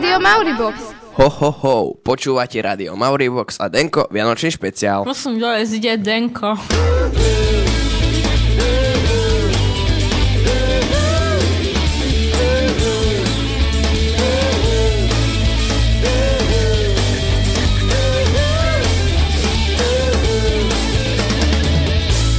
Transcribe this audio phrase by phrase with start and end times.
[0.00, 0.76] Rádio Mauribox.
[1.12, 5.04] Ho, ho, ho, počúvate rádio Mauribox a Denko, Vianočný špeciál.
[5.04, 6.56] Musím dole zide Denko.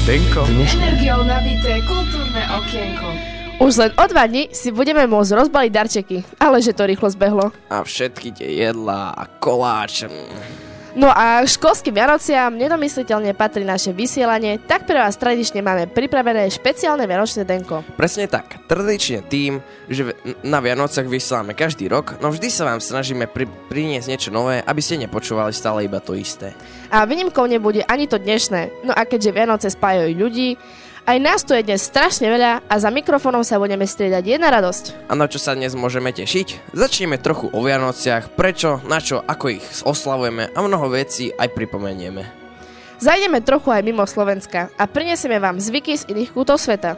[0.09, 0.41] Denko.
[0.49, 3.30] Energiou nabité kultúrne okienko.
[3.61, 7.53] Už len o dva dní si budeme môcť rozbaliť darčeky, ale že to rýchlo zbehlo.
[7.69, 10.09] A všetky tie jedlá a koláč.
[10.09, 10.71] mm.
[10.91, 17.07] No a školským Vianociam nedomysliteľne patrí naše vysielanie, tak pre vás tradične máme pripravené špeciálne
[17.07, 17.79] Vianočné denko.
[17.95, 20.11] Presne tak, tradične tým, že
[20.43, 24.81] na Vianocach vysielame každý rok, no vždy sa vám snažíme pri- priniesť niečo nové, aby
[24.83, 26.51] ste nepočúvali stále iba to isté.
[26.91, 30.59] A výnimkou nebude ani to dnešné, no a keďže Vianoce spájajú ľudí,
[31.05, 35.09] aj nás tu je dnes strašne veľa a za mikrofónom sa budeme striedať jedna radosť.
[35.09, 36.73] A na čo sa dnes môžeme tešiť?
[36.77, 42.23] Začneme trochu o Vianociach, prečo, na čo, ako ich oslavujeme a mnoho vecí aj pripomenieme.
[43.01, 46.93] Zajdeme trochu aj mimo Slovenska a prinesieme vám zvyky z iných kútov sveta.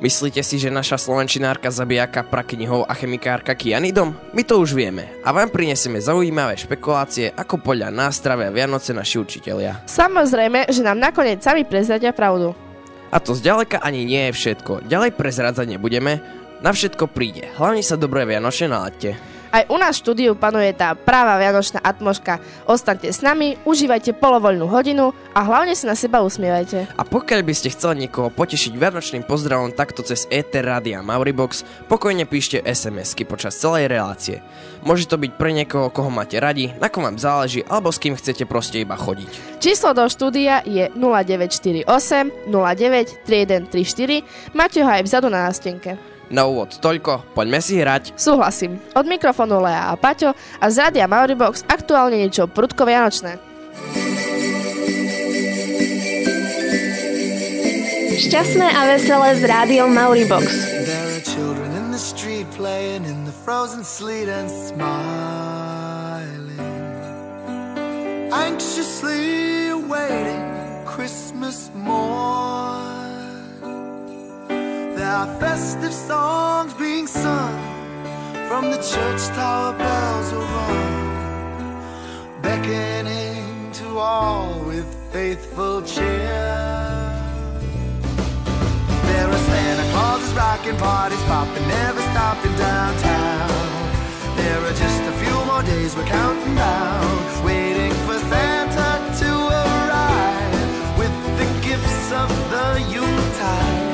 [0.00, 4.16] Myslíte si, že naša slovenčinárka zabijaka praknihou a chemikárka kianidom?
[4.32, 9.20] My to už vieme a vám prinesieme zaujímavé špekulácie, ako podľa nás travia Vianoce naši
[9.20, 9.84] učitelia.
[9.84, 12.69] Samozrejme, že nám nakoniec sami prezradia pravdu.
[13.10, 14.86] A to zďaleka ani nie je všetko.
[14.86, 16.22] Ďalej prezrádzať nebudeme,
[16.60, 17.50] na všetko príde.
[17.56, 19.16] Hlavne sa dobré Vianočne naladte.
[19.50, 22.38] Aj u nás v štúdiu panuje tá práva vianočná atmoška.
[22.70, 26.94] Ostaňte s nami, užívajte polovoľnú hodinu a hlavne sa na seba usmievajte.
[26.94, 32.30] A pokiaľ by ste chceli niekoho potešiť Vianočným pozdravom takto cez ETR Rádia Mauribox, pokojne
[32.30, 34.38] píšte SMS-ky počas celej relácie.
[34.86, 38.14] Môže to byť pre niekoho, koho máte radi, na kom vám záleží, alebo s kým
[38.14, 39.58] chcete proste iba chodiť.
[39.58, 41.84] Číslo do štúdia je 0948
[42.46, 44.54] 09 3134.
[44.54, 45.98] Máte ho aj vzadu na nástenke.
[46.30, 48.14] Na úvod toľko, poďme si hrať.
[48.14, 48.78] Súhlasím.
[48.94, 50.30] Od mikrofónu Lea a Paťo
[50.62, 53.34] a z Rádia Mauribox aktuálne niečo prudko vianočné.
[58.14, 60.46] Šťastné a veselé s rádiom Mauribox.
[68.30, 70.46] Anxiously awaiting
[70.86, 72.99] Christmas morn.
[75.10, 77.58] Are festive songs being sung
[78.46, 81.82] from the church tower bells are rung,
[82.40, 86.46] beckoning to all with faithful cheer.
[89.08, 93.50] There are Santa Clauses rocking parties popping, never stopping downtown.
[94.36, 98.90] There are just a few more days we're counting down, waiting for Santa
[99.22, 103.89] to arrive with the gifts of the Yuletide.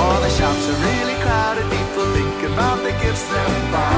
[0.00, 3.97] All the shops are really crowded, people think about the gifts they're buying.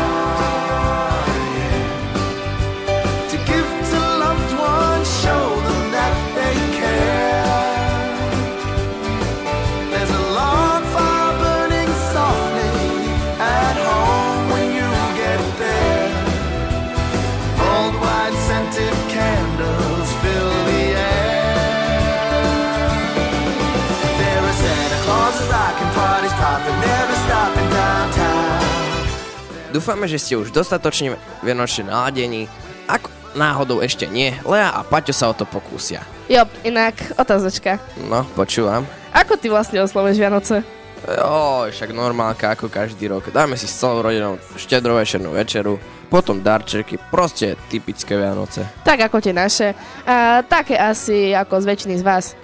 [29.70, 31.14] Dúfame, že ste už dostatočne
[31.46, 32.50] vianočne naladení.
[32.90, 33.06] Ak
[33.38, 36.02] náhodou ešte nie, Lea a Paťo sa o to pokúsia.
[36.26, 37.78] Jo, inak otázočka.
[38.10, 38.82] No, počúvam.
[39.14, 40.66] Ako ty vlastne oslovuješ Vianoce?
[41.06, 43.30] Jo, však normálka ako každý rok.
[43.30, 45.78] Dáme si s celou rodinou štedrovečernú večeru,
[46.10, 48.66] potom darčeky, proste typické Vianoce.
[48.82, 49.72] Tak ako tie naše.
[50.02, 52.34] A také asi ako z väčšiny z vás.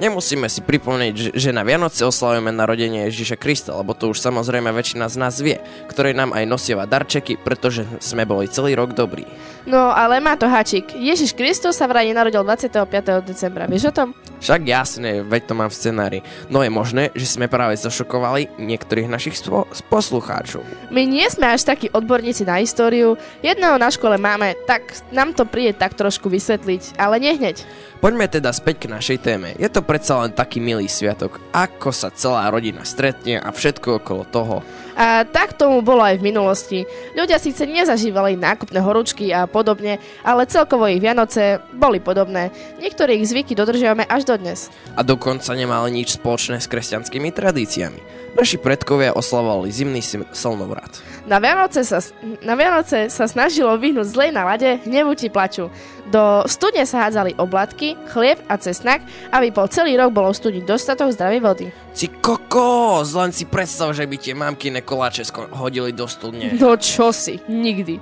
[0.00, 5.08] Nemusíme si pripomínať, že- na Vianoce oslavujeme narodenie Ježiša Krista, lebo to už samozrejme väčšina
[5.08, 9.28] z nás vie, ktoré nám aj nosieva darčeky, pretože sme boli celý rok dobrí.
[9.68, 10.96] No, ale má to hačik.
[10.96, 13.22] Ježiš Kristus sa vraj narodil 25.
[13.22, 13.68] decembra.
[13.68, 14.08] Vieš o tom?
[14.42, 16.18] Však jasne, veď to mám v scenári.
[16.50, 20.66] No je možné, že sme práve zašokovali niektorých našich spo- poslucháčov.
[20.90, 23.14] My nie sme až takí odborníci na históriu.
[23.38, 27.62] Jedného na škole máme, tak nám to príde tak trošku vysvetliť, ale nehneď.
[28.02, 29.54] Poďme teda späť k našej téme.
[29.54, 34.26] Je to predsa len taký milý sviatok, ako sa celá rodina stretne a všetko okolo
[34.26, 34.66] toho.
[34.98, 36.78] A tak tomu bolo aj v minulosti.
[37.14, 42.50] Ľudia síce nezažívali nákupné horúčky a podobne, ale celkovo ich Vianoce boli podobné.
[42.82, 44.72] Niektoré ich zvyky dodržiavame až dodnes.
[44.96, 48.00] A dokonca nemali nič spoločné s kresťanskými tradíciami.
[48.32, 50.00] Naši predkovia oslavovali zimný
[50.32, 51.04] slnovrat.
[51.28, 52.00] Na Vianoce, sa,
[52.40, 55.68] na Vianoce sa snažilo vyhnúť zlej nalade, hnevu či plaču.
[56.08, 59.04] Do studne sa hádzali oblatky, chlieb a cesnak,
[59.36, 61.66] aby po celý rok bolo v studni dostatok zdravej vody.
[61.92, 66.56] Si kokos, len si predstav, že by tie mamkine koláče hodili do studne.
[66.56, 68.00] No čo si, nikdy.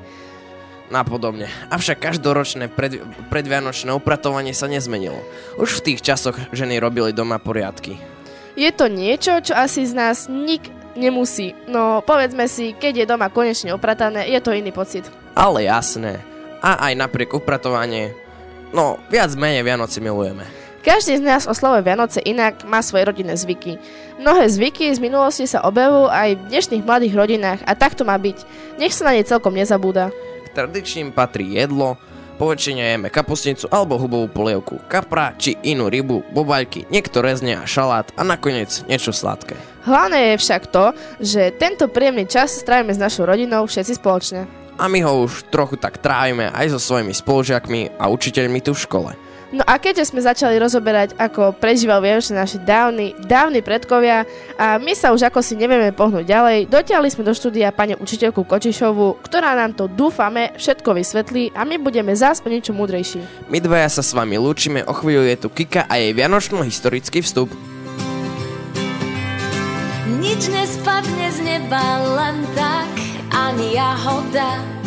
[0.91, 1.47] Napodobne.
[1.71, 2.99] Avšak každoročné pred,
[3.31, 5.23] predvianočné upratovanie sa nezmenilo.
[5.55, 7.95] Už v tých časoch ženy robili doma poriadky.
[8.59, 10.67] Je to niečo, čo asi z nás nik
[10.99, 11.55] nemusí.
[11.71, 15.07] No povedzme si, keď je doma konečne upratané, je to iný pocit.
[15.39, 16.19] Ale jasné.
[16.59, 18.13] A aj napriek upratovanie,
[18.75, 20.43] no viac menej Vianoci milujeme.
[20.81, 23.77] Každý z nás oslavuje Vianoce inak, má svoje rodinné zvyky.
[24.17, 28.17] Mnohé zvyky z minulosti sa objavujú aj v dnešných mladých rodinách a tak to má
[28.17, 28.43] byť.
[28.81, 30.09] Nech sa na ne celkom nezabúda.
[30.51, 31.95] Tradičným patrí jedlo,
[32.41, 38.09] poväčšine jeme kapusnicu alebo hubovú polievku, kapra či inú rybu, bobaľky, niekto rezne a šalát
[38.17, 39.55] a nakoniec niečo sladké.
[39.85, 44.49] Hlavné je však to, že tento príjemný čas strávime s našou rodinou všetci spoločne.
[44.81, 48.83] A my ho už trochu tak trávime aj so svojimi spolužiakmi a učiteľmi tu v
[48.83, 49.13] škole.
[49.51, 54.23] No a keďže sme začali rozoberať, ako prežíval Vianočné naši dávni, dávni predkovia
[54.55, 58.47] a my sa už ako si nevieme pohnúť ďalej, dotiahli sme do štúdia pani učiteľku
[58.47, 63.51] Kočišovu, ktorá nám to dúfame všetko vysvetlí a my budeme zás o niečo múdrejší.
[63.51, 67.51] My dvaja sa s vami lúčime, o chvíľu je tu Kika a jej vianočno-historický vstup.
[70.23, 71.83] Nič nespadne z neba
[72.23, 72.93] len tak,
[73.35, 74.80] ani jahoda.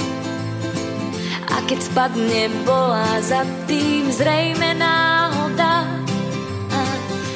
[1.53, 5.85] A keď spadne, bola za tým zrejme náhoda.
[6.73, 6.81] A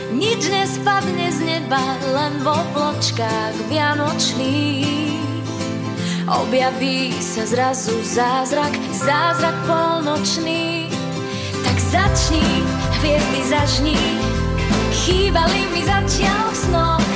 [0.10, 1.82] nič nespadne z neba
[2.18, 5.38] len vo vločkách vianočných.
[6.28, 10.90] Objaví sa zrazu zázrak, zázrak polnočný.
[11.62, 12.44] Tak začni,
[13.00, 14.02] hviezdy zažni,
[14.92, 17.08] chýbali mi zatiaľ v snoch.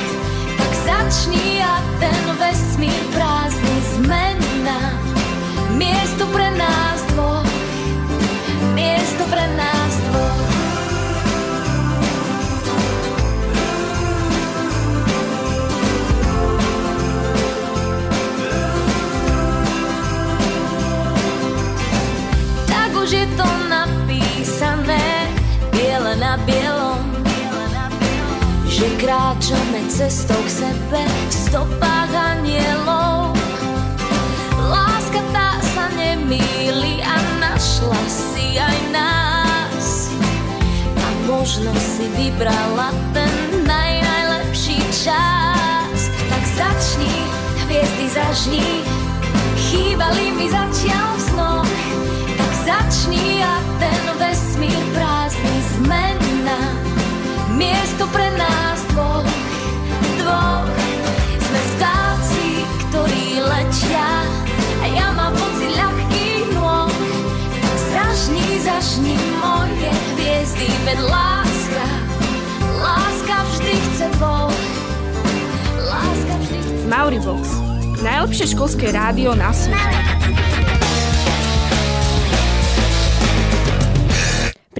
[0.55, 4.79] Tak začni a ten vesmír prázdny zmena.
[5.75, 6.80] Miesto pre nás
[9.21, 10.41] miesto pre nás dvoch.
[22.65, 25.05] Tak už je to napísané,
[25.71, 27.05] biele na bielom,
[28.65, 33.40] že kráčame cestou k sebe v stopách anielov.
[41.51, 45.99] Možno si vybrala ten naj, najlepší čas.
[46.31, 47.11] Tak začni,
[47.67, 48.67] hviezdy zažni,
[49.59, 51.37] chýbali mi zatiaľ v.
[52.39, 56.59] Tak začni a ten vesmír prázdny zmena.
[57.59, 58.30] Miesto pre
[70.85, 71.85] veď láska,
[72.81, 74.53] láska vždy chce dvoch.
[75.89, 77.43] Láska vždy chce Mauribox.
[78.01, 80.20] Najlepšie školské rádio na svete.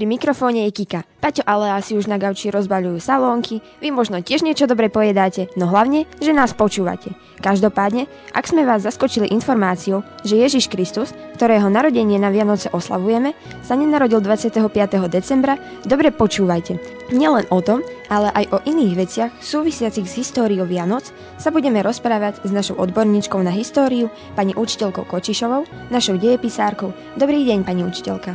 [0.02, 1.06] Pri mikrofóne je Kika.
[1.22, 5.70] Paťo ale asi už na gauči rozbaľujú salónky, vy možno tiež niečo dobre pojedáte, no
[5.70, 7.14] hlavne, že nás počúvate.
[7.38, 13.78] Každopádne, ak sme vás zaskočili informáciou, že Ježiš Kristus, ktorého narodenie na Vianoce oslavujeme, sa
[13.78, 14.74] nenarodil 25.
[15.06, 16.82] decembra, dobre počúvajte.
[17.14, 22.42] Nielen o tom, ale aj o iných veciach súvisiacich s históriou Vianoc sa budeme rozprávať
[22.42, 26.90] s našou odborníčkou na históriu, pani učiteľkou Kočišovou, našou dejepisárkou.
[27.22, 28.34] Dobrý deň, pani učiteľka.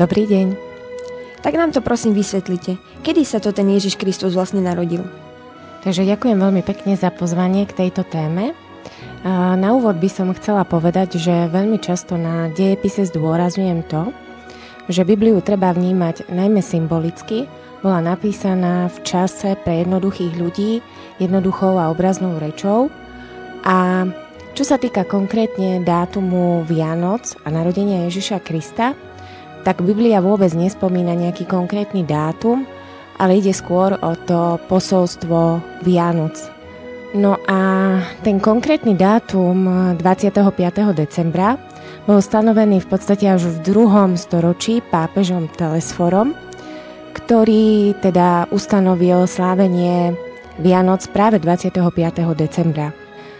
[0.00, 0.73] Dobrý deň.
[1.44, 2.80] Tak nám to prosím vysvetlite.
[3.04, 5.04] Kedy sa to ten Ježiš Kristus vlastne narodil?
[5.84, 8.56] Takže ďakujem veľmi pekne za pozvanie k tejto téme.
[9.28, 14.08] Na úvod by som chcela povedať, že veľmi často na dejepise zdôrazňujem to,
[14.88, 17.44] že Bibliu treba vnímať najmä symbolicky,
[17.84, 20.80] bola napísaná v čase pre jednoduchých ľudí,
[21.20, 22.88] jednoduchou a obraznou rečou.
[23.68, 24.08] A
[24.56, 28.96] čo sa týka konkrétne dátumu Vianoc a narodenia Ježiša Krista,
[29.64, 32.68] tak Biblia vôbec nespomína nejaký konkrétny dátum,
[33.16, 36.36] ale ide skôr o to posolstvo Vianoc.
[37.14, 37.60] No a
[38.26, 40.44] ten konkrétny dátum 25.
[40.92, 41.56] decembra
[42.04, 46.36] bol stanovený v podstate až v druhom storočí pápežom Telesforom,
[47.14, 50.18] ktorý teda ustanovil slávenie
[50.58, 51.80] Vianoc práve 25.
[52.34, 52.90] decembra.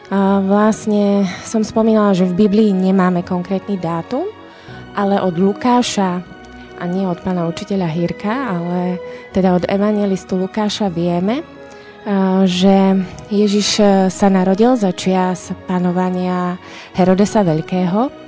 [0.08, 4.30] A vlastne som spomínala, že v Biblii nemáme konkrétny dátum,
[4.94, 6.22] ale od Lukáša,
[6.74, 8.98] a nie od pána učiteľa Hirka, ale
[9.30, 11.46] teda od evangelistu Lukáša vieme,
[12.44, 12.98] že
[13.30, 13.68] Ježiš
[14.10, 16.58] sa narodil za čias panovania
[16.92, 18.24] Herodesa Veľkého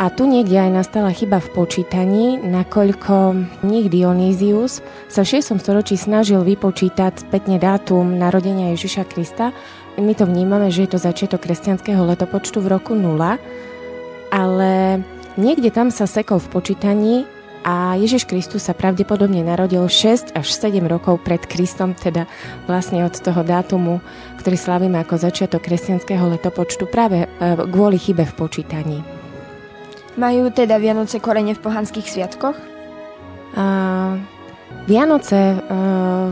[0.00, 3.36] A tu niekde aj nastala chyba v počítaní, nakoľko
[3.68, 4.80] Nik Dionysius
[5.12, 5.60] sa v 6.
[5.60, 9.52] storočí snažil vypočítať spätne dátum narodenia Ježiša Krista.
[10.00, 13.12] My to vnímame, že je to začiatok kresťanského letopočtu v roku 0,
[14.32, 14.72] ale
[15.38, 17.14] niekde tam sa sekol v počítaní
[17.60, 22.24] a Ježiš Kristus sa pravdepodobne narodil 6 až 7 rokov pred Kristom, teda
[22.64, 24.00] vlastne od toho dátumu,
[24.40, 27.28] ktorý slavíme ako začiatok kresťanského letopočtu práve e,
[27.68, 28.98] kvôli chybe v počítaní.
[30.16, 32.56] Majú teda Vianoce korene v pohanských sviatkoch?
[33.60, 33.66] A
[34.88, 35.56] Vianoce e,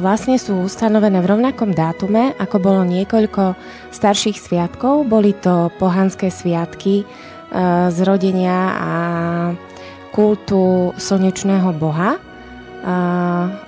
[0.01, 3.53] vlastne sú ustanovené v rovnakom dátume, ako bolo niekoľko
[3.93, 5.05] starších sviatkov.
[5.05, 7.05] Boli to pohanské sviatky
[7.95, 8.93] zrodenia a
[10.13, 12.21] kultu slnečného boha, e,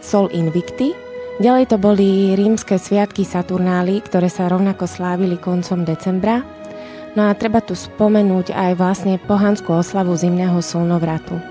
[0.04, 0.92] Sol Invicti.
[1.40, 6.44] Ďalej to boli rímske sviatky Saturnály, ktoré sa rovnako slávili koncom decembra
[7.18, 11.42] No a treba tu spomenúť aj vlastne pohanskú oslavu zimného slnovratu.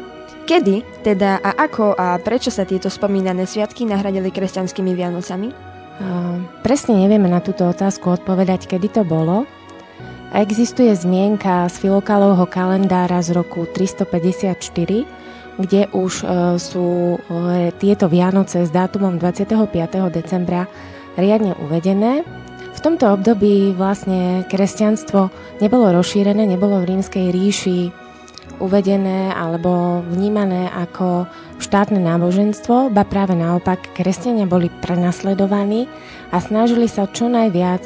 [0.48, 5.50] Kedy, teda a ako a prečo sa tieto spomínané sviatky nahradili kresťanskými Vianocami?
[6.00, 9.44] Uh, presne nevieme na túto otázku odpovedať, kedy to bolo.
[10.30, 14.62] Existuje zmienka z Filokalovho kalendára z roku 354,
[15.58, 19.58] kde už uh, sú uh, tieto Vianoce s dátumom 25.
[20.14, 20.70] decembra
[21.18, 22.22] riadne uvedené
[22.80, 25.28] v tomto období vlastne kresťanstvo
[25.60, 27.92] nebolo rozšírené, nebolo v rímskej ríši
[28.64, 31.28] uvedené alebo vnímané ako
[31.60, 35.92] štátne náboženstvo, ba práve naopak, kresťania boli prenasledovaní
[36.32, 37.84] a snažili sa čo najviac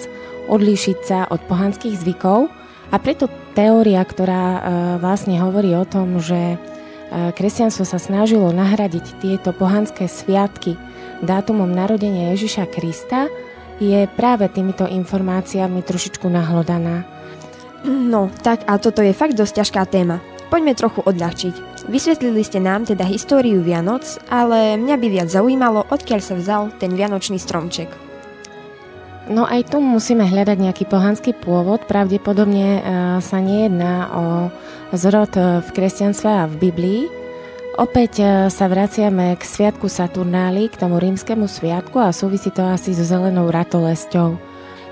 [0.47, 2.51] odlíšiť sa od pohanských zvykov
[2.91, 4.59] a preto teória, ktorá e,
[5.01, 6.57] vlastne hovorí o tom, že e,
[7.33, 10.77] kresťanstvo sa snažilo nahradiť tieto pohanské sviatky
[11.23, 13.31] dátumom narodenia Ježiša Krista,
[13.81, 17.03] je práve týmito informáciami trošičku nahlodaná.
[17.83, 20.23] No, tak a toto je fakt dosť ťažká téma.
[20.47, 21.55] Poďme trochu odľahčiť.
[21.89, 26.93] Vysvetlili ste nám teda históriu Vianoc, ale mňa by viac zaujímalo, odkiaľ sa vzal ten
[26.93, 28.02] vianočný stromček.
[29.31, 31.87] No aj tu musíme hľadať nejaký pohanský pôvod.
[31.87, 32.83] Pravdepodobne uh,
[33.23, 34.25] sa nejedná o
[34.91, 37.01] zrod v kresťanstve a v Biblii,
[37.73, 42.93] Opäť e, sa vraciame k sviatku Saturnáli, k tomu rímskemu sviatku a súvisí to asi
[42.93, 44.37] so zelenou ratolesťou.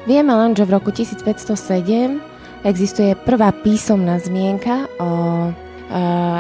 [0.10, 2.18] Vieme len, že v roku 1507
[2.66, 5.10] existuje prvá písomná zmienka o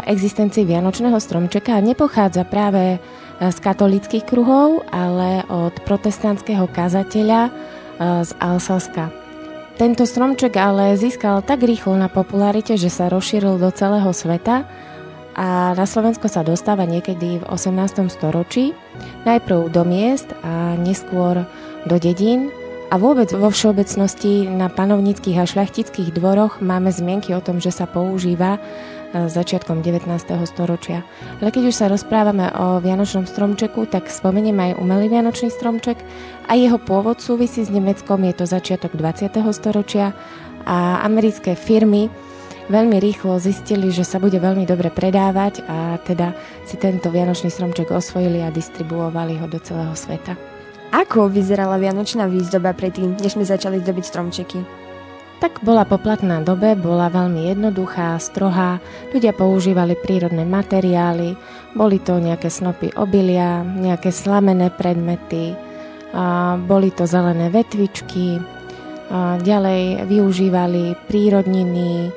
[0.07, 3.03] existencii Vianočného stromčeka a nepochádza práve
[3.41, 7.51] z katolických kruhov, ale od protestantského kazateľa
[8.01, 9.13] z Alsaska.
[9.77, 14.69] Tento stromček ale získal tak rýchlo na popularite, že sa rozšíril do celého sveta
[15.33, 18.11] a na Slovensko sa dostáva niekedy v 18.
[18.11, 18.75] storočí,
[19.23, 21.47] najprv do miest a neskôr
[21.87, 22.51] do dedín
[22.91, 27.87] a vôbec vo všeobecnosti na panovníckých a šľachtických dvoroch máme zmienky o tom, že sa
[27.87, 28.61] používa e,
[29.13, 30.07] začiatkom 19.
[30.47, 31.03] storočia.
[31.43, 35.99] Ale keď už sa rozprávame o Vianočnom stromčeku, tak spomeniem aj umelý Vianočný stromček
[36.47, 39.35] a jeho pôvod súvisí s Nemeckom, je to začiatok 20.
[39.51, 40.15] storočia
[40.63, 42.07] a americké firmy
[42.71, 46.31] veľmi rýchlo zistili, že sa bude veľmi dobre predávať a teda
[46.63, 50.39] si tento vianočný stromček osvojili a distribuovali ho do celého sveta.
[50.91, 54.80] Ako vyzerala vianočná výzdoba predtým, než sme začali zdobiť stromčeky?
[55.41, 58.77] Tak bola poplatná dobe, bola veľmi jednoduchá, strohá,
[59.09, 61.33] ľudia používali prírodné materiály,
[61.73, 65.57] boli to nejaké snopy obilia, nejaké slamené predmety,
[66.69, 68.37] boli to zelené vetvičky,
[69.41, 72.13] ďalej využívali prírodniny,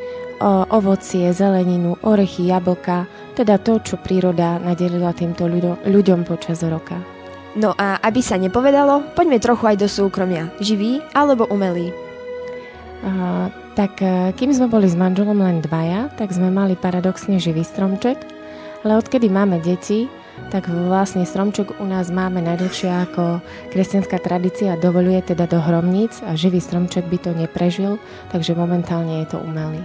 [0.69, 5.49] ovocie, zeleninu, orechy, jablka, teda to, čo príroda nadelila týmto
[5.89, 7.01] ľuďom počas roka.
[7.57, 10.53] No a aby sa nepovedalo, poďme trochu aj do súkromia.
[10.61, 11.89] Živý alebo umelý?
[13.05, 17.67] Uh, tak e, kým sme boli s manželom len dvaja, tak sme mali paradoxne živý
[17.67, 18.23] stromček,
[18.87, 20.07] ale odkedy máme deti,
[20.51, 23.43] tak vlastne stromček u nás máme najdlhšie ako
[23.75, 27.99] kresťanská tradícia dovoluje teda do hromníc a živý stromček by to neprežil,
[28.31, 29.83] takže momentálne je to umelý.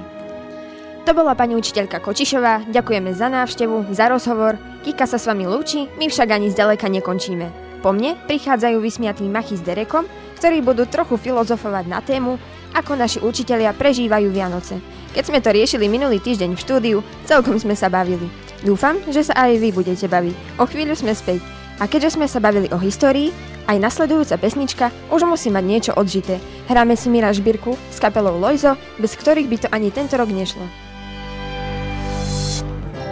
[1.10, 4.62] To bola pani učiteľka Kočišová, ďakujeme za návštevu, za rozhovor.
[4.86, 7.50] Kika sa s vami lúči, my však ani zďaleka nekončíme.
[7.82, 10.06] Po mne prichádzajú vysmiatí Machy s Derekom,
[10.38, 12.38] ktorí budú trochu filozofovať na tému,
[12.80, 14.80] ako naši učitelia prežívajú Vianoce.
[15.12, 18.32] Keď sme to riešili minulý týždeň v štúdiu, celkom sme sa bavili.
[18.64, 20.36] Dúfam, že sa aj vy budete baviť.
[20.58, 21.44] O chvíľu sme späť.
[21.80, 23.36] A keďže sme sa bavili o histórii,
[23.68, 26.40] aj nasledujúca pesnička už musí mať niečo odžité.
[26.72, 30.64] Hráme si Mira Žbírku s kapelou Lojzo, bez ktorých by to ani tento rok nešlo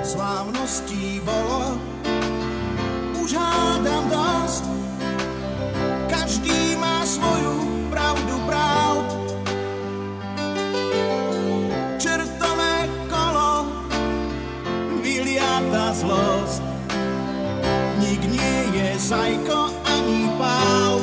[0.07, 1.75] slávností bolo,
[3.19, 4.63] už hádam dosť.
[6.07, 7.55] Každý má svoju
[7.91, 9.26] pravdu pravd.
[15.97, 16.61] Zlosť.
[17.97, 21.01] Nik nie je zajko ani páv.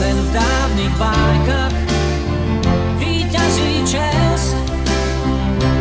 [0.00, 1.76] Len v dávnych bajkách
[3.00, 4.56] víťazí čest,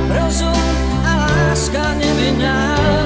[0.08, 0.64] rozum
[1.04, 3.03] a láska nevinná.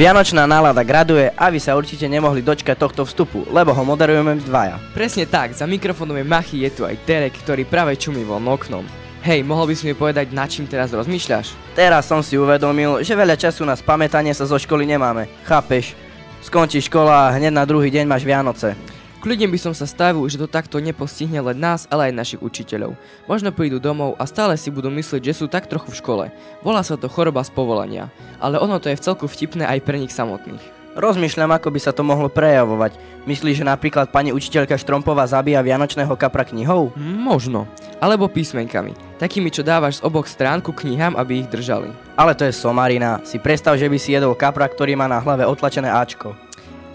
[0.00, 4.80] Vianočná nálada graduje a vy sa určite nemohli dočkať tohto vstupu, lebo ho moderujeme dvaja.
[4.96, 8.80] Presne tak, za mikrofónom je Machy, je tu aj Terek, ktorý práve čumí von oknom.
[9.20, 11.52] Hej, mohol by si mi povedať, nad čím teraz rozmýšľaš?
[11.76, 15.28] Teraz som si uvedomil, že veľa času na spamätanie sa zo školy nemáme.
[15.44, 15.92] Chápeš?
[16.40, 18.72] Skončí škola a hneď na druhý deň máš Vianoce.
[19.20, 22.96] Kľudne by som sa stavil, že to takto nepostihne len nás, ale aj našich učiteľov.
[23.28, 26.24] Možno prídu domov a stále si budú myslieť, že sú tak trochu v škole.
[26.64, 28.08] Volá sa to choroba z povolania.
[28.40, 30.80] Ale ono to je v celku vtipné aj pre nich samotných.
[30.96, 32.96] Rozmýšľam, ako by sa to mohlo prejavovať.
[33.28, 36.90] Myslíš, že napríklad pani učiteľka Štrompová zabíja Vianočného kapra knihou?
[36.98, 37.68] Možno.
[38.00, 38.96] Alebo písmenkami.
[39.20, 41.92] Takými, čo dávaš z oboch strán ku knihám, aby ich držali.
[42.16, 43.20] Ale to je somarina.
[43.28, 46.32] Si predstav, že by si jedol kapra, ktorý má na hlave otlačené Ačko.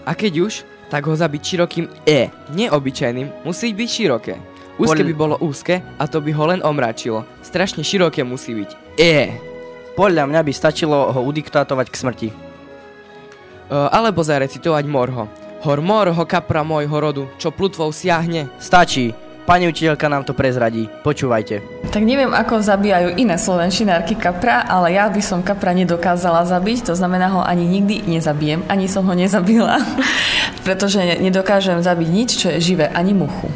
[0.02, 2.30] A keď už, tak ho zabiť širokým E.
[2.54, 4.34] Neobyčajným, musí byť široké.
[4.76, 7.24] Úzke Podľa- by bolo úzke a to by ho len omračilo.
[7.40, 8.70] Strašne široké musí byť.
[9.00, 9.32] E.
[9.96, 12.28] Podľa mňa by stačilo ho udiktátovať k smrti.
[12.28, 12.34] E,
[13.72, 15.26] alebo zarecitovať morho.
[15.64, 18.52] Hor morho kapra môjho rodu, čo plutvou siahne.
[18.60, 19.16] Stačí.
[19.46, 20.90] Pani učiteľka nám to prezradí.
[21.06, 21.62] Počúvajte.
[21.94, 26.98] Tak neviem, ako zabíjajú iné slovenčinárky kapra, ale ja by som kapra nedokázala zabiť, to
[26.98, 29.78] znamená ho ani nikdy nezabijem, ani som ho nezabila,
[30.66, 33.46] pretože nedokážem zabiť nič, čo je živé, ani muchu.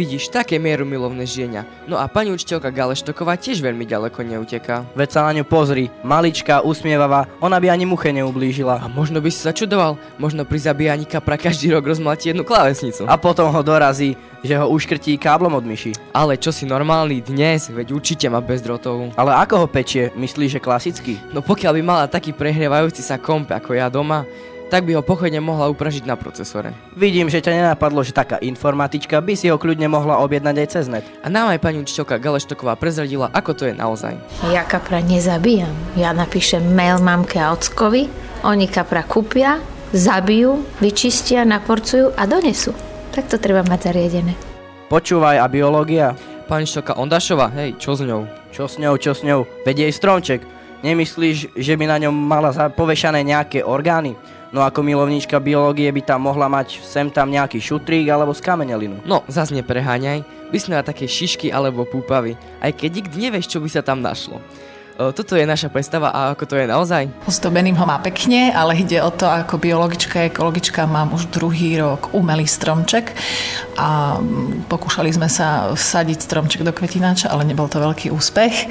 [0.00, 1.68] Vidíš, také mieru milovné žienia.
[1.84, 4.88] No a pani učiteľka Galeštoková tiež veľmi ďaleko neuteká.
[4.96, 5.92] Veď sa na ňu pozri.
[6.00, 8.80] Maličká, usmievavá, ona by ani muche neublížila.
[8.80, 13.04] A možno by si sa čudoval, možno pri zabíjaní kapra každý rok rozmlatí jednu klávesnicu.
[13.04, 15.92] A potom ho dorazí, že ho uškrtí káblom od myši.
[16.16, 19.12] Ale čo si normálny dnes, veď určite má bezdrotovú.
[19.20, 20.08] Ale ako ho pečie?
[20.16, 21.20] Myslíš, že klasicky?
[21.36, 24.24] No pokiaľ by mala taký prehrievajúci sa komp ako ja doma,
[24.70, 26.70] tak by ho pochodne mohla upražiť na procesore.
[26.94, 30.86] Vidím, že ťa nenapadlo, že taká informatička by si ho kľudne mohla objednať aj cez
[30.86, 31.04] net.
[31.20, 34.14] A nám aj pani učiteľka Galeštoková prezradila, ako to je naozaj.
[34.54, 35.74] Ja kapra nezabíjam.
[35.98, 38.06] Ja napíšem mail mamke a ockovi,
[38.46, 39.58] oni kapra kúpia,
[39.90, 42.70] zabijú, vyčistia, naporcujú a donesú.
[43.10, 44.38] Tak to treba mať zariadené.
[44.86, 46.14] Počúvaj, a biológia?
[46.46, 48.26] Pani učiteľka Ondašova, hej, čo s ňou?
[48.50, 49.46] Čo s ňou, čo s ňou?
[49.62, 50.42] Vedie jej stromček.
[50.82, 54.18] Nemyslíš, že by na ňom mala povešané nejaké orgány?
[54.50, 58.98] No ako milovníčka biológie by tam mohla mať sem tam nejaký šutrík alebo skamenelinu.
[59.06, 63.82] No, zas nepreháňaj, vysnúva také šišky alebo púpavy, aj keď nikdy nevieš, čo by sa
[63.86, 64.42] tam našlo.
[65.00, 67.08] E, Toto je naša predstava a ako to je naozaj?
[67.24, 72.12] Ozdobeným ho má pekne, ale ide o to, ako biologička, ekologička mám už druhý rok
[72.12, 73.16] umelý stromček
[73.80, 78.68] a mm, pokúšali sme sa vsadiť stromček do kvetináča, ale nebol to veľký úspech.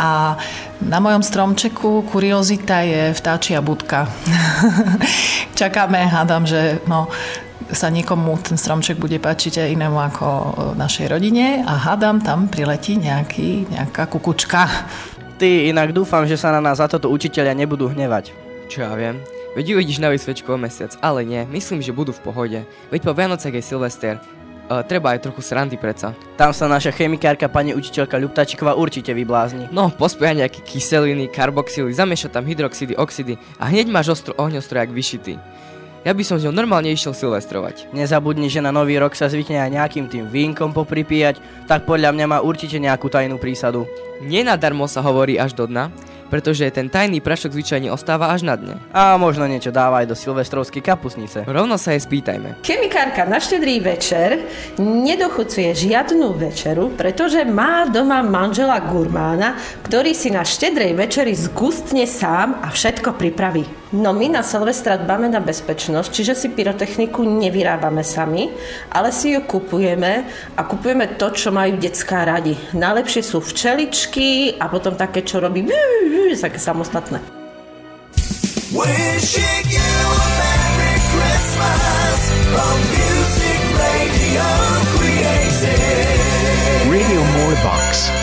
[0.00, 0.40] A
[0.80, 4.08] na mojom stromčeku kuriozita je vtáčia budka.
[5.58, 7.12] Čakáme, hádam, že no,
[7.68, 10.26] sa niekomu ten stromček bude páčiť aj inému ako
[10.78, 14.64] našej rodine a hádam, tam priletí nejaký, nejaká kukučka.
[15.38, 18.34] Ty inak dúfam, že sa na nás za toto učiteľia nebudú hnevať.
[18.66, 19.22] Čo ja viem.
[19.54, 22.58] Veď uvidíš na vysvečku o mesiac, ale nie, myslím, že budú v pohode.
[22.90, 24.18] Veď po Vianocech je Silvester.
[24.18, 26.10] uh, treba aj trochu srandy predsa.
[26.34, 29.70] Tam sa naša chemikárka pani učiteľka Ľuptačiková určite vyblázni.
[29.70, 35.38] No, pospojať nejaké kyseliny, karboxily, zamiešať tam hydroxidy, oxidy a hneď máš ostro ohňostrojak vyšitý.
[36.06, 37.90] Ja by som s ňou normálne išiel silvestrovať.
[37.90, 42.26] Nezabudni, že na nový rok sa zvykne aj nejakým tým vínkom popripíjať, tak podľa mňa
[42.30, 43.82] má určite nejakú tajnú prísadu.
[44.22, 45.90] Nenadarmo sa hovorí až do dna,
[46.28, 48.76] pretože ten tajný prašok zvyčajne ostáva až na dne.
[48.92, 51.42] A možno niečo dáva aj do silvestrovskej kapusnice.
[51.48, 52.62] Rovno sa jej spýtajme.
[52.62, 54.44] Chemikárka na štedrý večer
[54.78, 59.56] nedochucuje žiadnu večeru, pretože má doma manžela gurmána,
[59.88, 63.77] ktorý si na štedrej večeri zgustne sám a všetko pripraví.
[63.88, 68.52] No my na Silvestra dbáme na bezpečnosť, čiže si pyrotechniku nevyrábame sami,
[68.92, 72.52] ale si ju kupujeme a kupujeme to, čo majú detská radi.
[72.76, 75.64] Najlepšie sú včeličky a potom také, čo robí
[76.36, 77.16] také samostatné.
[78.76, 82.20] Wishing you a Merry Christmas
[82.52, 84.48] from Music Radio
[85.00, 86.28] Creative.
[86.92, 87.20] Radio
[87.64, 88.17] Box.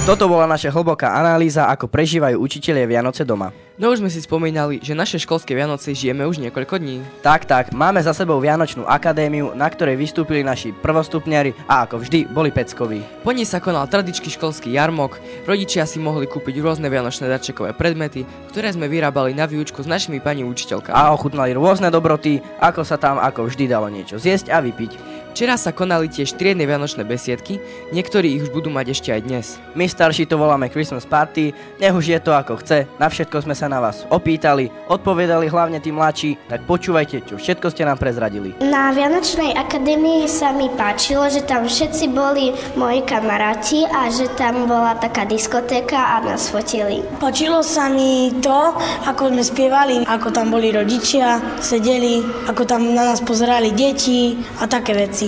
[0.00, 3.52] Toto bola naša hlboká analýza, ako prežívajú učitelia Vianoce doma.
[3.76, 7.04] No už sme si spomínali, že naše školské Vianoce žijeme už niekoľko dní.
[7.20, 12.32] Tak, tak, máme za sebou Vianočnú akadémiu, na ktorej vystúpili naši prvostupniari a ako vždy
[12.32, 13.04] boli peckoví.
[13.24, 18.24] Po nej sa konal tradičný školský jarmok, rodičia si mohli kúpiť rôzne vianočné darčekové predmety,
[18.52, 20.96] ktoré sme vyrábali na výučku s našimi pani učiteľkami.
[20.96, 25.19] A ochutnali rôzne dobroty, ako sa tam ako vždy dalo niečo zjesť a vypiť.
[25.30, 27.62] Včera sa konali tiež triedne vianočné besiedky,
[27.94, 29.46] niektorí ich už budú mať ešte aj dnes.
[29.78, 33.54] My starší to voláme Christmas Party, nech už je to ako chce, na všetko sme
[33.54, 38.58] sa na vás opýtali, odpovedali hlavne tí mladší, tak počúvajte, čo všetko ste nám prezradili.
[38.58, 44.66] Na Vianočnej akadémii sa mi páčilo, že tam všetci boli moji kamaráti a že tam
[44.66, 47.06] bola taká diskotéka a nás fotili.
[47.22, 48.74] Páčilo sa mi to,
[49.06, 52.18] ako sme spievali, ako tam boli rodičia, sedeli,
[52.50, 55.19] ako tam na nás pozerali deti a také veci.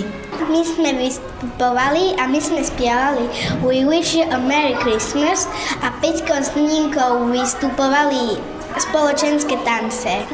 [0.49, 3.29] My sme vystupovali a my sme spievali
[3.61, 5.45] We wish you a Merry Christmas
[5.85, 8.41] a Peťko s Ninkou vystupovali
[8.81, 10.25] spoločenské tance.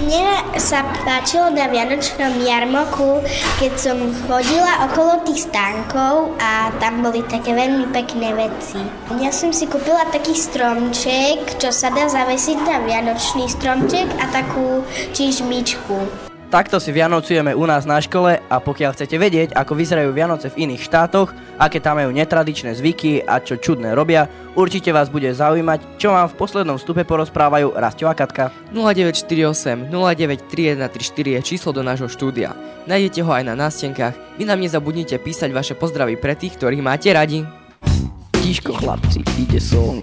[0.00, 3.20] Mne sa páčilo na Vianočnom jarmoku,
[3.60, 8.80] keď som chodila okolo tých stánkov a tam boli také veľmi pekné veci.
[9.20, 14.86] Ja som si kúpila taký stromček, čo sa dá zavesiť na Vianočný stromček a takú
[15.12, 16.29] čižmičku.
[16.50, 20.66] Takto si vianocujeme u nás na škole a pokiaľ chcete vedieť, ako vyzerajú Vianoce v
[20.66, 21.30] iných štátoch,
[21.62, 24.26] aké tam majú netradičné zvyky a čo čudné robia,
[24.58, 28.50] určite vás bude zaujímať, čo vám v poslednom stupe porozprávajú Rastio a Katka.
[28.74, 32.50] 0948 093134 je číslo do nášho štúdia.
[32.90, 34.18] Nájdete ho aj na nástenkách.
[34.34, 37.46] Vy nám nezabudnite písať vaše pozdravy pre tých, ktorých máte radi.
[38.42, 40.02] Tiško chlapci, ide song.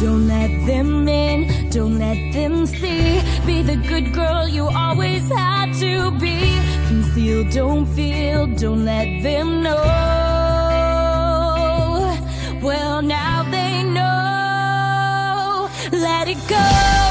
[0.00, 3.22] Don't let them in, don't let them see.
[3.46, 6.58] Be the good girl you always had to be.
[6.88, 9.82] Conceal, don't feel, don't let them know.
[12.62, 15.68] Well, now they know.
[15.92, 17.03] Let it go,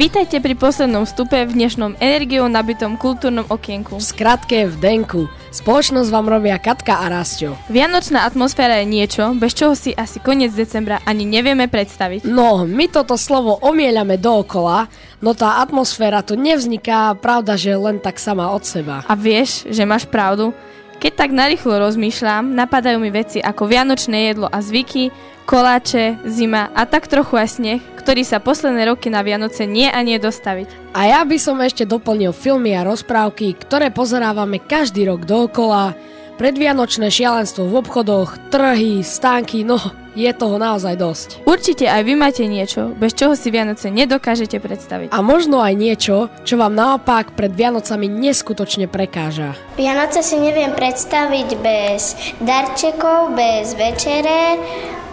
[0.00, 4.00] Vítajte pri poslednom vstupe v dnešnom energiou nabitom kultúrnom okienku.
[4.00, 5.28] V skratke v Denku.
[5.52, 7.52] Spoločnosť vám robia Katka a Rastio.
[7.68, 12.24] Vianočná atmosféra je niečo, bez čoho si asi koniec decembra ani nevieme predstaviť.
[12.24, 14.88] No, my toto slovo omieľame dookola,
[15.20, 19.04] no tá atmosféra tu nevzniká, pravda, že len tak sama od seba.
[19.04, 20.56] A vieš, že máš pravdu?
[21.00, 25.08] Keď tak narýchlo rozmýšľam, napadajú mi veci ako vianočné jedlo a zvyky,
[25.48, 29.96] koláče, zima a tak trochu aj sneh, ktorý sa posledné roky na Vianoce nie a
[30.04, 30.92] nie dostaviť.
[30.92, 35.96] A ja by som ešte doplnil filmy a rozprávky, ktoré pozerávame každý rok dookola,
[36.36, 39.80] predvianočné šialenstvo v obchodoch, trhy, stánky, no
[40.14, 41.28] je toho naozaj dosť.
[41.46, 45.08] Určite aj vy máte niečo, bez čoho si Vianoce nedokážete predstaviť.
[45.14, 49.54] A možno aj niečo, čo vám naopak pred Vianocami neskutočne prekáža.
[49.78, 54.58] Vianoce si neviem predstaviť bez darčekov, bez večere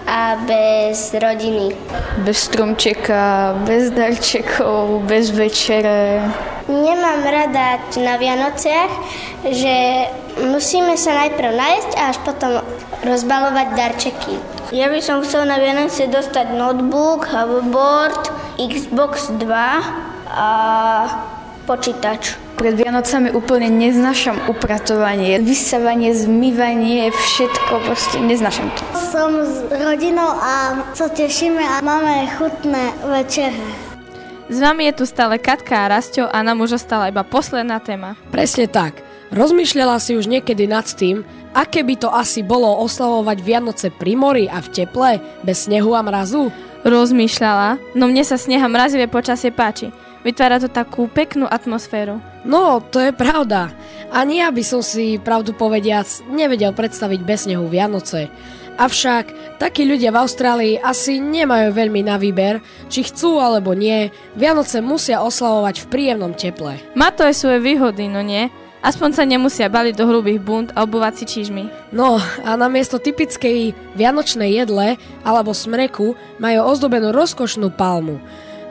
[0.07, 1.75] a bez rodiny.
[2.23, 6.23] Bez stromčeka, bez darčekov, bez večere.
[6.67, 8.91] Nemám rada na Vianociach,
[9.47, 9.75] že
[10.51, 12.59] musíme sa najprv nájsť a až potom
[13.07, 14.35] rozbalovať darčeky.
[14.75, 18.19] Ja by som chcel na Vianoce dostať notebook, hoverboard,
[18.59, 19.47] Xbox 2
[20.27, 20.49] a
[21.63, 22.35] počítač.
[22.59, 28.81] Pred Vianocami úplne neznášam upratovanie, vysávanie, zmývanie, všetko, proste neznášam to.
[28.97, 33.86] Som s rodinou a sa tešíme a máme chutné večere.
[34.47, 38.15] S vami je tu stále Katka a Rasťo a nám už ostala iba posledná téma.
[38.31, 39.03] Presne tak.
[39.35, 44.47] Rozmýšľala si už niekedy nad tým, aké by to asi bolo oslavovať Vianoce pri mori
[44.47, 46.47] a v teple, bez snehu a mrazu?
[46.87, 49.91] Rozmýšľala, no mne sa sneha mrazivé počasie páči.
[50.23, 52.23] Vytvára to takú peknú atmosféru.
[52.47, 53.75] No, to je pravda.
[54.15, 58.31] Ani ja by som si, pravdu povediac, nevedel predstaviť bez snehu Vianoce.
[58.77, 62.61] Avšak takí ľudia v Austrálii asi nemajú veľmi na výber,
[62.93, 66.77] či chcú alebo nie, Vianoce musia oslavovať v príjemnom teple.
[66.93, 68.53] Má to aj svoje výhody, no nie?
[68.85, 71.73] Aspoň sa nemusia baliť do hrubých bund a obúvať si čížmy.
[71.89, 78.21] No a namiesto typickej vianočnej jedle alebo smreku majú ozdobenú rozkošnú palmu.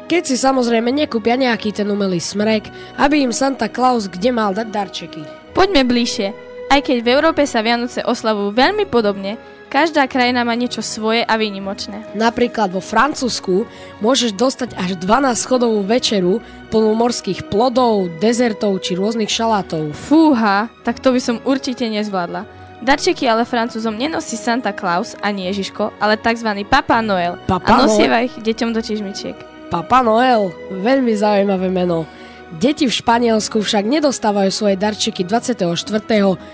[0.06, 4.70] Keď si samozrejme nekúpia nejaký ten umelý smrek, aby im Santa Claus kde mal dať
[4.70, 5.22] darčeky.
[5.50, 6.30] Poďme bližšie.
[6.70, 9.34] Aj keď v Európe sa Vianoce oslavujú veľmi podobne,
[9.68, 12.16] každá krajina má niečo svoje a výnimočné.
[12.16, 13.66] Napríklad vo Francúzsku
[14.00, 16.40] môžeš dostať až 12 schodovú večeru
[16.72, 19.94] plnú morských plodov, dezertov či rôznych šalátov.
[19.94, 22.46] Fúha, tak to by som určite nezvládla.
[22.84, 26.60] Darčeky ale Francúzom nenosí Santa Claus ani Ježiško, ale tzv.
[26.68, 28.28] Papa Noel Papa a nosieva Noel?
[28.28, 29.36] ich deťom do čižmičiek.
[29.72, 32.04] Papa Noel, veľmi zaujímavé meno.
[32.46, 35.66] Deti v Španielsku však nedostávajú svoje darčeky 24.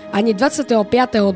[0.09, 0.73] ani 25.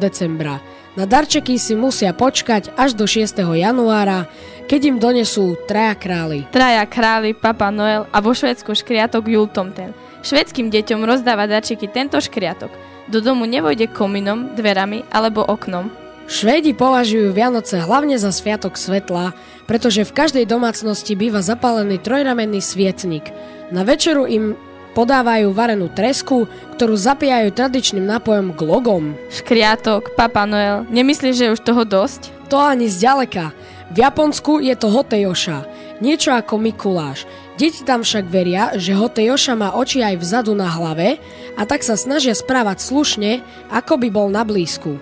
[0.01, 0.57] decembra.
[0.97, 3.37] Na darčeky si musia počkať až do 6.
[3.37, 4.25] januára,
[4.65, 6.49] keď im donesú traja králi.
[6.49, 9.93] Traja králi, Papa Noel a vo Švedsku škriatok Jultomten.
[10.25, 12.73] Švedským deťom rozdáva darčeky tento škriatok.
[13.13, 16.06] Do domu nevojde kominom, dverami alebo oknom.
[16.27, 19.31] Švédi považujú Vianoce hlavne za sviatok svetla,
[19.63, 23.31] pretože v každej domácnosti býva zapálený trojramenný svietnik.
[23.71, 24.59] Na večeru im
[24.91, 29.15] podávajú varenú tresku, ktorú zapíjajú tradičným nápojom glogom.
[29.31, 32.51] Škriatok, Papa Noel, nemyslíš, že už toho dosť?
[32.51, 33.55] To ani zďaleka.
[33.95, 35.63] V Japonsku je to Hotejoša,
[36.03, 37.23] niečo ako Mikuláš.
[37.55, 41.23] Deti tam však veria, že Hotejoša má oči aj vzadu na hlave
[41.55, 43.39] a tak sa snažia správať slušne,
[43.71, 44.99] ako by bol na blízku.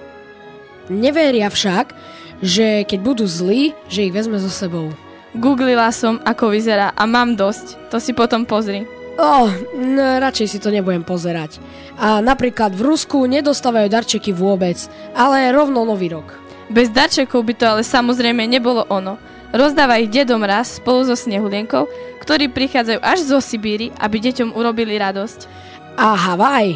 [0.91, 1.95] Neveria však,
[2.43, 4.93] že keď budú zlí, že ich vezme so sebou.
[5.35, 7.91] Googlila som, ako vyzerá a mám dosť.
[7.91, 8.87] To si potom pozri.
[9.15, 11.59] Oh, no, radšej si to nebudem pozerať.
[11.95, 14.75] A napríklad v Rusku nedostávajú darčeky vôbec,
[15.15, 16.35] ale rovno nový rok.
[16.67, 19.15] Bez darčekov by to ale samozrejme nebolo ono.
[19.55, 21.87] Rozdáva ich dedom raz spolu so snehulienkou,
[22.19, 25.47] ktorí prichádzajú až zo Sibíry, aby deťom urobili radosť.
[25.95, 26.75] A Havaj.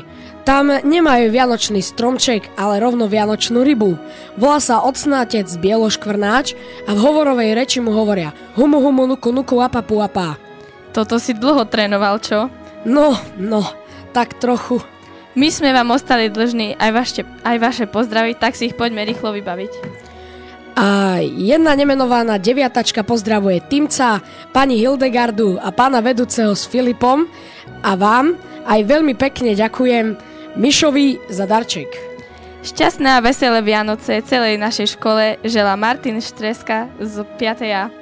[0.49, 4.01] Tam nemajú vianočný stromček, ale rovno vianočnú rybu.
[4.33, 6.57] Volá sa ocnátec bieloškvrnáč
[6.89, 10.41] a v hovorovej reči mu hovoria humu humu nuku nuku apa pu apa.
[10.89, 12.49] Toto si dlho trénoval, čo?
[12.81, 13.61] No, no,
[14.09, 14.81] tak trochu.
[15.37, 19.29] My sme vám ostali dlžní aj vaše, aj vaše pozdravy, tak si ich poďme rýchlo
[19.29, 19.71] vybaviť.
[20.81, 27.29] A jedna nemenovaná deviatačka pozdravuje Timca, pani Hildegardu a pána vedúceho s Filipom
[27.85, 28.33] a vám
[28.65, 31.93] aj veľmi pekne ďakujem Mišovi za darček.
[32.65, 37.69] Šťastné a veselé Vianoce celej našej škole želá Martin Štreska z 5.
[37.69, 37.93] A.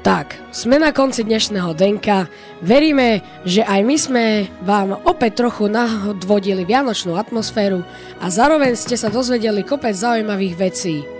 [0.00, 2.32] Tak, sme na konci dnešného denka.
[2.64, 4.24] Veríme, že aj my sme
[4.64, 7.84] vám opäť trochu nadvodili vianočnú atmosféru
[8.24, 11.17] a zároveň ste sa dozvedeli kopec zaujímavých vecí.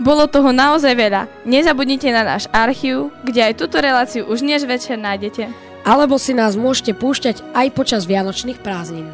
[0.00, 1.28] Bolo toho naozaj veľa.
[1.44, 5.52] Nezabudnite na náš archív, kde aj túto reláciu už dnes večer nájdete.
[5.84, 9.12] Alebo si nás môžete púšťať aj počas vianočných prázdnin.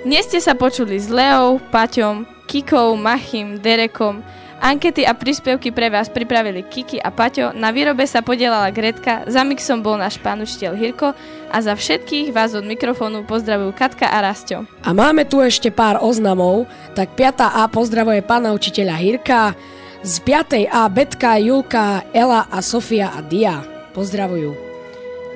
[0.00, 4.24] Dnes ste sa počuli s Leou, Paťom, Kikou, Machim, Derekom.
[4.56, 9.44] Ankety a príspevky pre vás pripravili Kiki a Paťo, na výrobe sa podielala Gretka, za
[9.44, 11.12] mixom bol náš pán učiteľ Hirko
[11.52, 14.64] a za všetkých vás od mikrofónu pozdravujú Katka a Rasťo.
[14.80, 16.64] A máme tu ešte pár oznamov,
[16.96, 17.52] tak 5.
[17.52, 19.52] A pozdravuje pána učiteľa Hirka,
[20.00, 20.72] z 5.
[20.72, 23.60] A Betka, Julka, Ela a Sofia a Dia.
[23.92, 24.56] Pozdravujú.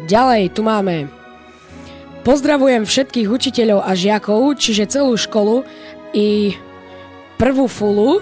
[0.08, 1.20] Ďalej tu máme
[2.20, 5.64] Pozdravujem všetkých učiteľov a žiakov, čiže celú školu
[6.12, 6.52] i
[7.40, 8.20] prvú fulu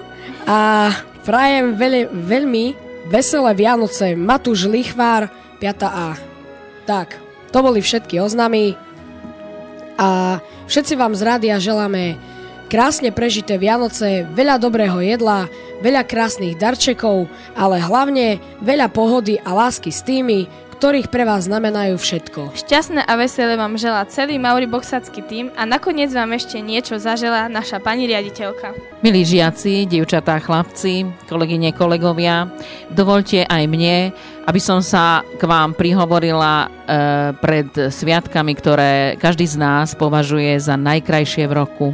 [0.48, 0.88] a
[1.28, 2.64] prajem veľmi, veľmi
[3.12, 5.28] veselé Vianoce Matúš Lichvár
[5.60, 6.16] 5A.
[6.88, 7.20] Tak,
[7.52, 8.72] to boli všetky oznamy
[10.00, 12.16] a všetci vám z rádia želáme
[12.72, 15.52] krásne prežité Vianoce, veľa dobrého jedla,
[15.84, 21.98] veľa krásnych darčekov, ale hlavne veľa pohody a lásky s tými, ktorých pre vás znamenajú
[21.98, 22.54] všetko.
[22.54, 27.82] Šťastné a veselé vám želá celý Mauriboxacký tým a nakoniec vám ešte niečo zaželá naša
[27.82, 28.78] pani riaditeľka.
[29.02, 32.46] Milí žiaci, dievčatá, chlapci, kolegyne, kolegovia,
[32.94, 34.14] dovolte aj mne,
[34.46, 36.66] aby som sa k vám prihovorila e,
[37.42, 41.86] pred sviatkami, ktoré každý z nás považuje za najkrajšie v roku.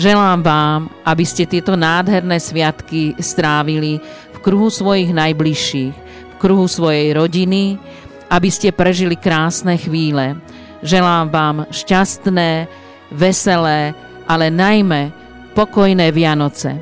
[0.00, 4.00] Želám vám, aby ste tieto nádherné sviatky strávili
[4.32, 5.94] v kruhu svojich najbližších,
[6.32, 7.82] v kruhu svojej rodiny,
[8.28, 10.36] aby ste prežili krásne chvíle.
[10.84, 12.68] Želám vám šťastné,
[13.12, 13.96] veselé,
[14.28, 15.10] ale najmä
[15.56, 16.76] pokojné Vianoce.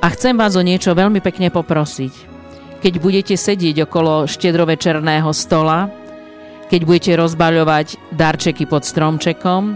[0.00, 2.14] A chcem vás o niečo veľmi pekne poprosiť.
[2.80, 5.90] Keď budete sedieť okolo štedrovečerného stola,
[6.70, 9.74] keď budete rozbaľovať darčeky pod stromčekom,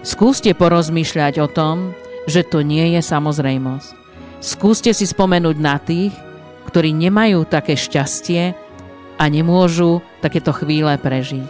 [0.00, 1.92] skúste porozmýšľať o tom,
[2.28, 3.88] že to nie je samozrejmosť.
[4.38, 6.14] Skúste si spomenúť na tých,
[6.70, 8.54] ktorí nemajú také šťastie,
[9.18, 11.44] a nemôžu takéto chvíle prežiť.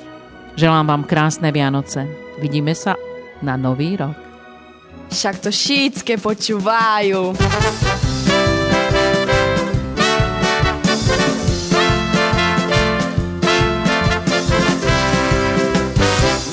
[0.59, 2.09] Želám vám krásne Vianoce.
[2.41, 2.97] Vidíme sa
[3.45, 4.17] na Nový rok.
[5.13, 7.37] Však to šítske počúvajú.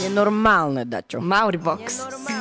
[0.06, 1.20] Nenormálne, Dačo.
[1.20, 1.84] Mauribox.
[2.08, 2.35] Santa,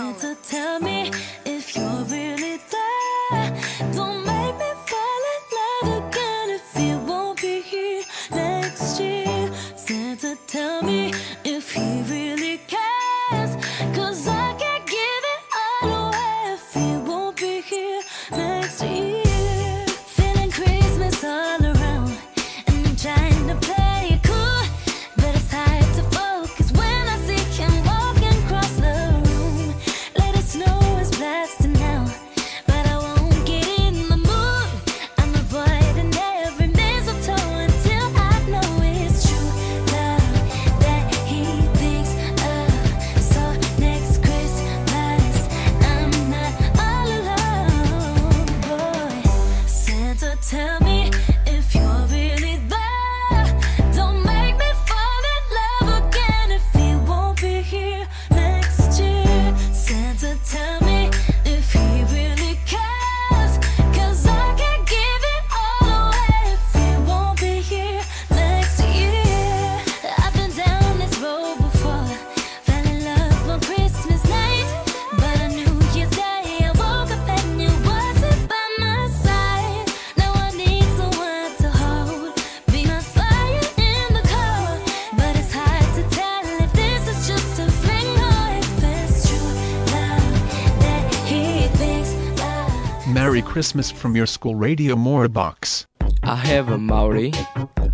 [93.75, 95.85] Christmas from your school radio more box.
[96.23, 97.33] I have a Maori.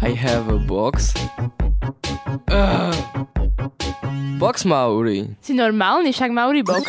[0.02, 1.14] I have a box.
[2.52, 2.96] Ugh.
[4.36, 5.24] Box Maori.
[5.40, 6.84] Si normálny, však Maori Box.